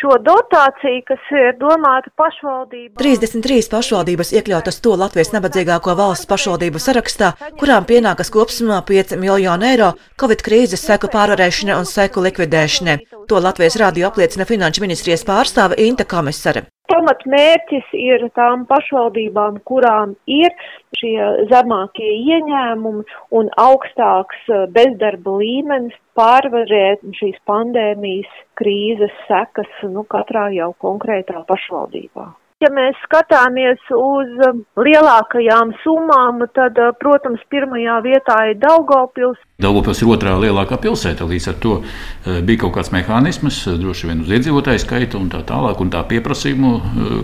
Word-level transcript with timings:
šo 0.00 0.18
dotāciju, 0.22 1.02
kas 1.08 1.30
ir 1.32 1.56
domāta 1.60 2.12
pašvaldībai. 2.20 2.96
33 3.00 3.70
pašvaldības 3.72 4.32
iekļautas 4.38 4.80
to 4.84 4.94
Latvijas 5.00 5.32
nabadzīgāko 5.34 5.96
valsts 5.98 6.28
pašvaldību 6.30 6.82
sarakstā, 6.82 7.32
kurām 7.60 7.88
pienākas 7.88 8.32
kopsumā 8.34 8.82
5 8.88 9.16
miljonu 9.20 9.68
eiro 9.72 9.92
Covid 10.20 10.44
krīzes 10.46 10.84
seku 10.86 11.10
pārvarēšanai 11.12 11.80
un 11.80 11.88
seku 11.88 12.24
likvidēšanai. 12.28 12.98
To 13.26 13.42
Latvijas 13.42 13.80
rādio 13.80 14.10
apliecina 14.10 14.46
Finanšu 14.48 14.84
ministrijas 14.86 15.26
pārstāve 15.26 15.80
Inta 15.88 16.04
Komisare. 16.08 16.66
Pamatmērķis 16.92 17.92
ir 17.98 18.28
tām 18.38 18.64
pašvaldībām, 18.70 19.58
kurām 19.68 20.14
ir 20.30 20.54
šie 21.00 21.16
zemākie 21.50 22.12
ieņēmumi 22.36 23.04
un 23.40 23.50
augstāks 23.66 24.48
bezdarba 24.76 25.36
līmenis, 25.42 25.98
pārvarēt 26.16 27.04
šīs 27.18 27.36
pandēmijas 27.50 28.40
krīzes 28.60 29.14
sekas 29.28 29.86
nu, 29.90 30.06
katrā 30.16 30.48
jau 30.54 30.72
konkrētā 30.82 31.42
pašvaldībā. 31.50 32.30
Ja 32.64 32.70
mēs 32.72 32.96
skatāmies 33.04 33.82
uz 33.92 34.30
um, 34.46 34.62
lielākajām 34.80 35.74
summām, 35.82 36.40
tad, 36.56 36.78
uh, 36.80 36.94
protams, 36.96 37.42
pirmajā 37.52 37.98
vietā 38.06 38.36
ir 38.48 38.56
Daugavpils. 38.62 39.42
Daugavpils 39.56 40.02
ir 40.04 40.10
otrā 40.12 40.34
lielākā 40.36 40.76
pilsēta, 40.82 41.24
līdz 41.24 41.46
ar 41.48 41.54
to 41.64 41.78
uh, 41.80 42.40
bija 42.44 42.66
kaut 42.66 42.74
kāds 42.74 42.92
mehānisms, 42.92 43.62
uh, 43.64 43.78
droši 43.80 44.10
vien 44.10 44.20
uz 44.20 44.34
iedzīvotāju 44.36 44.82
skaitu 44.82 45.16
un 45.16 45.30
tā 45.32 45.40
tālāk, 45.48 45.80
un 45.80 45.92
tā 45.94 46.02
pieprasījumu, 46.10 46.72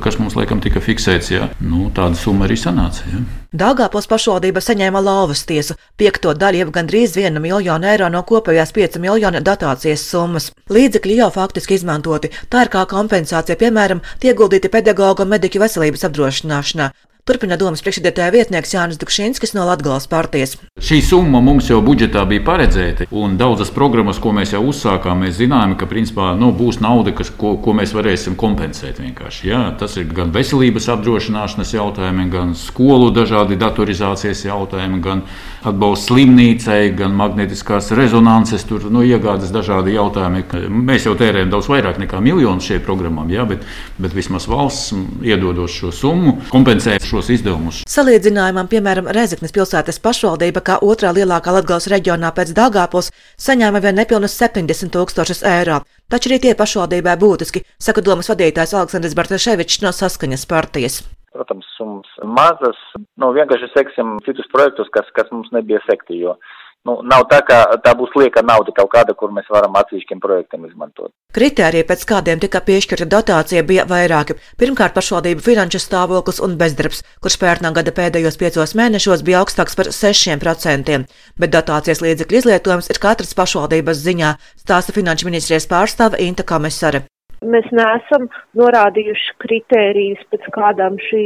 kas 0.01 0.17
mums 0.17 0.39
laikam 0.39 0.63
tika 0.65 0.81
fiksēts, 0.81 1.29
jā, 1.35 1.51
nu, 1.61 1.91
tāda 1.93 2.17
summa 2.17 2.49
arī 2.49 2.57
sanāca. 2.57 3.05
Jā. 3.13 3.21
Daugavpils 3.53 4.09
pašvaldība 4.09 4.63
saņēma 4.65 5.05
lauvas 5.05 5.45
tiesu, 5.45 5.77
piekto 6.01 6.33
daļu 6.33 6.63
jau 6.63 6.73
gandrīz 6.73 7.19
vienu 7.21 7.45
miljonu 7.45 7.91
eiro 7.91 8.09
no 8.09 8.25
kopējās 8.25 8.73
5 8.73 8.97
miljonu 9.05 9.45
dotācijas 9.45 10.09
summas. 10.09 10.49
Līdzekļi 10.73 11.19
jau 11.21 11.29
faktiski 11.37 11.77
izmantoti, 11.77 12.33
tā 12.49 12.65
ir 12.65 12.73
kā 12.73 12.87
kompensācija, 12.89 13.61
piemēram, 13.61 14.01
ieguldīti 14.25 14.73
pedagoģa 14.73 15.27
un 15.27 15.35
mediķu 15.37 15.61
veselības 15.67 16.09
apdrošināšanā. 16.09 16.89
Turpina 17.23 17.55
domas 17.55 17.79
priekšsēdētāja 17.87 18.33
vietnieks 18.35 18.73
Jānis 18.75 18.99
Dukšinskis 18.99 19.53
no 19.55 19.63
Latvijas 19.63 20.09
partijas. 20.11 20.57
Šī 20.83 20.97
summa 21.07 21.39
mums 21.39 21.69
jau 21.71 21.77
budžetā 21.87 22.25
bija 22.27 22.43
paredzēta, 22.49 23.05
un 23.15 23.37
daudzas 23.39 23.69
programmas, 23.71 24.19
ko 24.19 24.33
mēs 24.35 24.57
jau 24.57 24.65
uzsākām, 24.67 25.23
mēs 25.23 25.37
zinājām, 25.37 25.77
ka 25.79 25.87
principā 25.87 26.33
nu, 26.35 26.49
būs 26.59 26.81
nauda, 26.83 27.13
kas, 27.15 27.31
ko, 27.39 27.53
ko 27.63 27.77
mēs 27.79 27.95
varēsim 27.95 28.35
kompensēt. 28.35 28.99
Jā, 29.47 29.61
tas 29.79 29.95
ir 30.03 30.09
gan 30.11 30.33
veselības 30.35 30.89
apdrošināšanas 30.97 31.71
jautājumi, 31.77 32.27
gan 32.33 32.57
skolu 32.59 33.13
dažādi 33.15 33.61
datorizācijas 33.61 34.43
jautājumi, 34.49 34.99
gan 35.07 35.23
atbalsts 35.63 36.11
slimnīcai, 36.11 36.91
gan 36.99 37.15
magnetiskās 37.15 37.93
rezonances, 37.95 38.67
tur 38.67 38.89
nu, 38.91 39.07
iegādes 39.07 39.55
dažādi 39.55 39.95
jautājumi. 39.95 40.43
Mēs 40.91 41.07
jau 41.07 41.15
tērējam 41.23 41.55
daudz 41.55 41.71
vairāk 41.71 42.03
nekā 42.03 42.19
miljonu 42.19 42.67
šai 42.67 42.83
programmām, 42.83 43.31
jā, 43.31 43.47
bet, 43.47 43.63
bet 44.03 44.19
vismaz 44.19 44.51
valsts 44.51 44.91
iedodot 45.23 45.71
šo 45.71 45.95
summu 45.95 46.41
kompensē 46.51 46.99
šos 47.13 47.29
izdevumus. 47.37 47.83
Salīdzinājumam, 47.93 48.69
piemēram, 48.73 49.11
Rezeknes 49.13 49.53
pilsētas 49.53 50.01
pašvaldība, 50.03 50.63
kā 50.65 50.79
otrā 50.85 51.13
lielākā 51.13 51.53
Latvijas 51.53 51.91
reģionā 51.93 52.33
pēc 52.37 52.55
Dāngāpils, 52.57 53.13
saņēma 53.47 53.83
vien 53.85 53.99
nepilnus 54.01 54.37
70 54.41 54.95
tūkstošus 54.97 55.45
eiro. 55.49 55.83
Taču 56.13 56.31
arī 56.31 56.41
tie 56.47 56.55
pašvaldībai 56.57 57.19
būtiski, 57.21 57.65
saka 57.81 58.05
domas 58.05 58.33
vadītājs 58.33 58.73
Aleksandrs 58.79 59.17
Bartaševičs 59.19 59.83
no 59.85 59.93
Saskaņas 59.97 60.49
partijas. 60.49 61.03
Protams, 61.33 61.69
summas 61.79 62.09
mazas, 62.29 62.81
nu 63.21 63.31
vienkārši 63.33 63.71
seksim 63.73 64.19
citus 64.27 64.49
projektus, 64.53 64.91
kas, 64.93 65.09
kas 65.17 65.31
mums 65.33 65.49
nebija 65.53 65.81
sekti, 65.87 66.19
jo 66.21 66.37
Nu, 66.83 66.97
nav 67.07 67.29
tā, 67.31 67.39
ka 67.47 67.61
tā 67.79 67.93
būs 67.95 68.11
lieka 68.19 68.43
nauda 68.43 68.73
kaut 68.75 68.89
kāda, 68.91 69.15
kur 69.15 69.31
mēs 69.35 69.47
varam 69.55 69.77
atsevišķiem 69.79 70.19
projektiem 70.23 70.65
izmantot. 70.67 71.13
Kritērija, 71.37 71.87
pēc 71.87 72.03
kādiem 72.11 72.43
tika 72.43 72.59
piešķirta 72.67 73.07
dotācija, 73.13 73.63
bija 73.69 73.85
vairāki. 73.87 74.35
Pirmkārt, 74.59 74.97
pašvaldību 74.97 75.45
finanšu 75.47 75.79
stāvoklis 75.85 76.43
un 76.43 76.59
bezdarbs, 76.59 77.05
kurš 77.23 77.39
pērnā 77.45 77.71
gada 77.79 77.95
pēdējos 77.95 78.41
piecos 78.43 78.75
mēnešos 78.75 79.23
bija 79.23 79.45
augstāks 79.45 79.79
par 79.79 79.93
6%, 79.95 80.99
bet 81.39 81.55
dotācijas 81.55 82.03
līdzekļu 82.03 82.43
izlietojums 82.43 82.91
ir 82.91 83.03
katras 83.07 83.31
pašvaldības 83.39 84.03
ziņā, 84.03 84.35
stāsta 84.67 84.99
finanšu 84.99 85.31
ministrijas 85.31 85.71
pārstāve 85.71 86.19
Inta 86.27 86.43
Komisare. 86.43 87.07
Mēs 87.43 87.67
neesam 87.75 88.29
norādījuši 88.59 89.35
kritērijus, 89.43 90.23
pēc 90.31 90.47
kādām 90.55 90.99
šī 91.03 91.23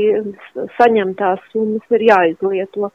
saņemtās 0.79 1.43
summas 1.53 1.97
ir 1.99 2.07
jāizlieto. 2.09 2.91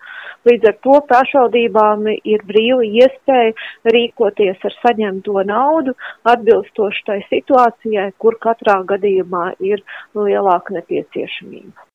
Līdz 0.49 0.71
ar 0.71 0.79
to 0.87 0.97
pašvaldībām 1.11 2.09
ir 2.15 2.45
brīva 2.49 2.87
iespēja 2.87 3.53
rīkoties 3.95 4.65
ar 4.69 4.77
saņemto 4.79 5.45
naudu 5.51 5.93
atbilstoši 6.33 7.05
tai 7.11 7.21
situācijai, 7.29 8.09
kur 8.17 8.39
katrā 8.41 8.81
gadījumā 8.95 9.45
ir 9.59 9.85
lielāka 10.17 10.79
nepieciešamība. 10.79 11.90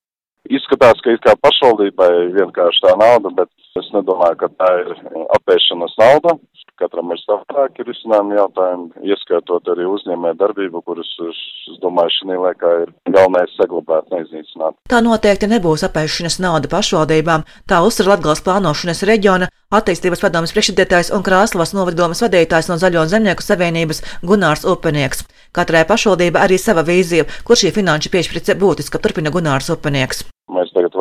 Izskatās, 0.46 1.00
ka 1.04 1.14
it 1.14 1.24
kā 1.24 1.34
pašvaldībai 1.42 2.10
vienkārši 2.36 2.84
tā 2.84 2.94
nauda, 3.00 3.32
bet 3.40 3.80
es 3.80 3.88
nedomāju, 3.94 4.38
ka 4.42 4.52
tā 4.60 4.72
ir 4.82 4.92
apēšanas 5.38 5.96
nauda 6.00 6.36
katram 6.80 7.12
ir 7.14 7.20
savādāki 7.22 7.84
risinājumi 7.86 8.36
jautājumi, 8.36 9.04
ieskaitot 9.12 9.68
arī 9.72 9.86
uzņēmē 9.88 10.34
darbību, 10.40 10.82
kuras, 10.86 11.08
es 11.30 11.78
domāju, 11.82 12.12
šī 12.18 12.38
laikā 12.42 12.72
ir 12.84 12.92
galvenais 13.14 13.54
saglabāt, 13.56 14.08
neiznīcināt. 14.12 14.76
Tā 14.92 15.00
noteikti 15.04 15.48
nebūs 15.50 15.86
apēšanas 15.88 16.38
nauda 16.44 16.70
pašvaldībām, 16.72 17.46
tā 17.70 17.80
uzsver 17.86 18.12
Latgals 18.12 18.44
plānošanas 18.46 19.04
reģiona 19.08 19.50
attīstības 19.76 20.22
padomas 20.22 20.54
priekšsēdētājs 20.54 21.12
un 21.16 21.24
Krāslavas 21.26 21.74
novaddomas 21.76 22.22
vadītājs 22.26 22.70
no 22.70 22.78
Zaļo 22.82 23.08
zemnieku 23.10 23.44
savienības 23.44 24.04
Gunārs 24.22 24.68
Upenieks. 24.68 25.26
Katrai 25.56 25.86
pašvaldība 25.88 26.44
arī 26.44 26.60
sava 26.60 26.84
vīzija, 26.86 27.26
kur 27.48 27.58
šī 27.58 27.72
finanšu 27.74 28.12
piešķirce 28.12 28.60
būtiska, 28.60 29.02
turpina 29.02 29.32
Gunārs 29.34 29.72
Upenieks. 29.72 30.26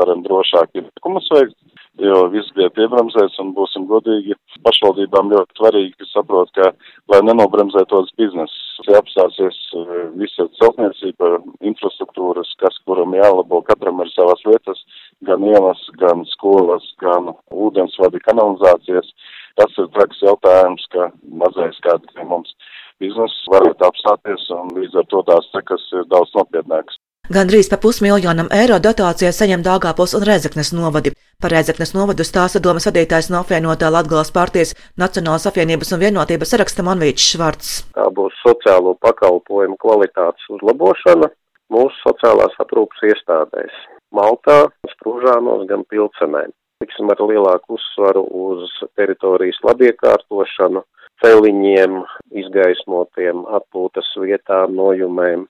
Varam 0.05 0.21
drošāk 0.21 0.75
iepirkumus 0.77 1.25
veikt, 1.33 1.55
jo 1.97 2.17
viss 2.29 2.53
bija 2.53 2.69
piebremzēts 2.75 3.39
un 3.41 3.55
būsim 3.57 3.88
godīgi. 3.89 4.35
Pašvaldībām 4.66 5.31
ļoti 5.31 5.57
svarīgi 5.57 6.05
saprot, 6.11 6.51
ka, 6.53 6.67
lai 7.09 7.21
nenobremzētos 7.25 8.11
bizness, 8.19 8.53
apstāsies 8.99 9.57
eh, 9.73 9.95
visa 10.19 10.45
celtniecība, 10.59 11.31
infrastruktūras, 11.71 12.51
kas 12.61 12.77
kuram 12.85 13.17
jālabo, 13.17 13.63
katram 13.65 14.03
ir 14.05 14.11
savas 14.13 14.45
vietas, 14.45 14.83
gan 15.25 15.41
ielas, 15.49 15.81
gan 16.01 16.21
skolas, 16.35 16.85
gan 17.01 17.33
ūdensvadi, 17.49 18.21
kanalizācijas. 18.29 19.09
Tas 19.57 19.73
ir 19.81 19.89
traks 19.97 20.21
jautājums, 20.21 20.85
ka 20.94 21.09
mazais 21.41 21.81
kādā 21.81 22.29
mums 22.29 22.53
bizness 23.01 23.49
varētu 23.49 23.89
apstāties 23.89 24.45
un 24.53 24.75
līdz 24.77 25.01
ar 25.01 25.09
to 25.09 25.25
tās 25.31 25.49
sekas 25.55 25.89
ir 25.97 26.05
daudz 26.13 26.38
nopietnākas. 26.38 27.01
Gandrīz 27.34 27.72
pa 27.72 27.78
pusmiljonam 27.81 28.52
eiro 28.53 28.75
dotācijā 28.78 29.31
saņem 29.34 29.63
Dāngāpils 29.66 30.12
un 30.13 30.24
Rezeknes 30.30 30.69
novadi. 30.78 31.09
Par 31.41 31.50
Rezeknes 31.50 31.96
novadu 31.97 32.22
stāsta 32.22 32.59
domas 32.62 32.86
vadītājs 32.86 33.31
no 33.34 33.40
apvienotā 33.41 33.90
Latgales 33.90 34.30
partijas 34.36 34.75
Nacionālas 35.02 35.47
apvienības 35.50 35.96
un 35.96 36.03
vienotības 36.03 36.53
saraksta 36.53 36.86
Manvīčs 36.86 37.31
Švarts. 37.31 37.72
Tā 37.97 38.06
būs 38.13 38.38
sociālo 38.44 38.94
pakalpojumu 39.02 39.80
kvalitātes 39.81 40.46
uzlabošana 40.53 41.31
mūsu 41.74 41.97
sociālās 42.03 42.53
aprūpas 42.62 43.02
iestādēs 43.09 43.74
Maltā, 44.13 44.59
Sprūžānos, 44.94 45.66
gan 45.72 45.81
Pilcenē. 45.90 46.46
Tiksim 46.84 47.09
ar 47.09 47.25
lielāku 47.25 47.80
uzsvaru 47.80 48.22
uz 48.22 48.69
teritorijas 49.00 49.57
labiekārtošanu, 49.66 50.86
celiņiem, 51.25 51.97
izgaismotiem, 52.38 53.47
atpūtas 53.57 54.13
vietām, 54.22 54.78
nojumēm 54.78 55.47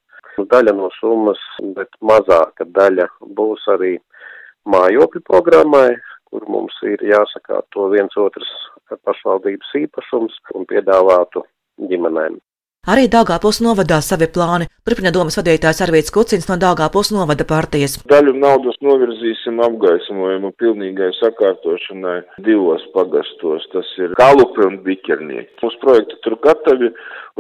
daļa 0.51 0.73
no 0.75 0.89
summas, 0.99 1.39
bet 1.77 1.89
mazāka 2.01 2.67
daļa 2.77 3.07
būs 3.37 3.63
arī 3.71 3.95
mājokļu 4.67 5.21
programmai, 5.29 5.95
kur 6.29 6.45
mums 6.51 6.75
ir 6.83 7.03
jāsakārto 7.05 7.89
viens 7.93 8.17
otrs 8.17 8.51
pašvaldības 9.05 9.71
īpašums 9.85 10.35
un 10.53 10.67
piedāvātu 10.69 11.45
ģimenēm. 11.89 12.39
Arī 12.85 13.07
Dāngāpils 13.09 13.57
novadā 13.65 13.97
savi 14.05 14.27
plāni. 14.29 14.67
Turpina 14.85 15.09
domas 15.09 15.39
vadītājs 15.39 15.79
Arvīts 15.81 16.13
Kucins 16.13 16.45
no 16.45 16.57
Dāngāpils 16.61 17.09
novada 17.15 17.47
partijas. 17.49 17.95
Daļu 18.11 18.35
naudas 18.37 18.77
novirzīsim 18.85 19.57
apgaismojumu 19.65 20.51
pilnīgai 20.61 21.07
sakārtošanai 21.17 22.19
divos 22.45 22.85
pagastos. 22.93 23.65
Tas 23.73 23.89
ir 23.97 24.13
Kalupi 24.21 24.67
un 24.67 24.77
Biķernieki. 24.85 25.49
Mūsu 25.65 25.81
projekti 25.81 26.21
tur 26.27 26.37
gatavi 26.45 26.91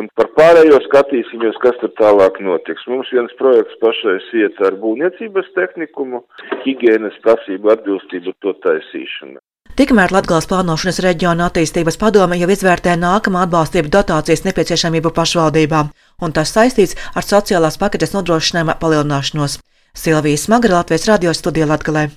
un 0.01 0.09
par 0.17 0.33
pārējo 0.33 0.81
skatīsimies, 0.87 1.61
kas 1.61 1.77
tur 1.83 1.93
tālāk 2.01 2.41
notiks. 2.41 2.89
Mums 2.89 3.13
viens 3.13 3.37
projekts 3.37 3.77
pašais 3.85 4.31
iet 4.41 4.57
ar 4.65 4.81
būvniecības 4.81 5.53
tehnikumu, 5.53 6.25
higienas 6.65 7.21
prasību 7.21 7.77
atbilstību 7.77 8.33
to 8.41 8.57
taisīšanu. 8.65 9.37
Tikmēr 9.75 10.13
Latgales 10.15 10.45
plānošanas 10.47 11.01
reģiona 11.03 11.49
attīstības 11.49 11.97
padome 11.99 12.37
jau 12.39 12.47
izvērtē 12.53 12.93
nākamā 12.95 13.41
atbalstību 13.43 13.91
dotācijas 13.91 14.45
nepieciešamību 14.47 15.11
pašvaldībām, 15.17 15.91
un 16.23 16.35
tas 16.37 16.55
saistīts 16.55 16.95
ar 17.11 17.27
sociālās 17.27 17.75
paketes 17.81 18.15
nodrošinājuma 18.15 18.79
palielināšanos. 18.79 19.59
Silvijas 19.91 20.47
Smagra 20.47 20.79
Latvijas 20.79 21.09
radio 21.11 21.35
studija 21.35 21.67
Latgalē. 21.67 22.07